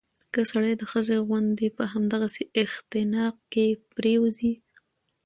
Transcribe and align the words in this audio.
که 0.33 0.41
سړى 0.51 0.73
د 0.77 0.83
ښځې 0.91 1.17
غوندې 1.27 1.67
په 1.77 1.83
همدغسې 1.93 2.43
اختناق 2.63 3.35
کې 3.51 3.65
پرېوځي 3.95 4.53